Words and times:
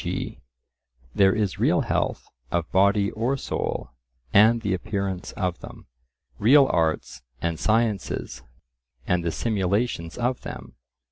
g. 0.03 0.39
there 1.13 1.35
is 1.35 1.59
real 1.59 1.81
health 1.81 2.27
of 2.51 2.67
body 2.71 3.11
or 3.11 3.37
soul, 3.37 3.91
and 4.33 4.63
the 4.63 4.73
appearance 4.73 5.31
of 5.33 5.59
them; 5.59 5.85
real 6.39 6.65
arts 6.73 7.21
and 7.39 7.59
sciences, 7.59 8.41
and 9.05 9.23
the 9.23 9.31
simulations 9.31 10.17
of 10.17 10.41
them. 10.41 10.73